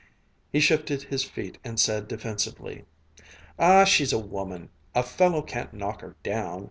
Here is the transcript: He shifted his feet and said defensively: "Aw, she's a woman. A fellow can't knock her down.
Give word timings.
He 0.51 0.59
shifted 0.59 1.03
his 1.03 1.23
feet 1.23 1.59
and 1.63 1.79
said 1.79 2.07
defensively: 2.07 2.85
"Aw, 3.59 3.83
she's 3.85 4.11
a 4.11 4.17
woman. 4.17 4.71
A 4.95 5.03
fellow 5.03 5.43
can't 5.43 5.73
knock 5.75 6.01
her 6.01 6.15
down. 6.23 6.59